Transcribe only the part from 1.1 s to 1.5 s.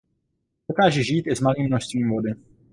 i s